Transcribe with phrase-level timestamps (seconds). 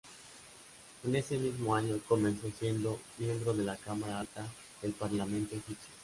[1.03, 4.47] En ese mismo año comenzó siendo miembro de la cámara alta
[4.81, 5.93] del Parlamento Egipcio.